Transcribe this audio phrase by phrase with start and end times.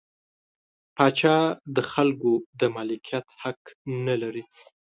[0.95, 1.37] پاچا
[1.75, 3.61] د خلکو د مالکیت حق
[4.05, 4.43] نلري.